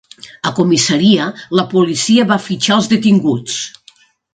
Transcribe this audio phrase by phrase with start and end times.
[0.49, 1.29] A comissaria,
[1.61, 3.65] la policia va fitxar els detinguts.